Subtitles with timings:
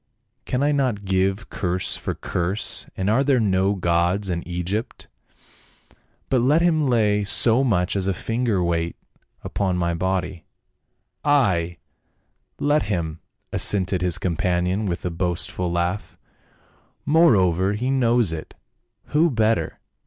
[0.45, 2.87] "Can I not give curse for curse?
[2.97, 5.05] and are there not gods in Eg>'pt?
[6.27, 8.95] But let him lay so much as a finger's weight
[9.43, 10.43] upon my body
[11.23, 11.77] —"'Ay,
[12.57, 13.19] let him!"
[13.53, 16.17] assented his companion with a boast ful laugh.
[17.05, 18.55] "Moreover, he knows it;
[19.09, 19.79] who better?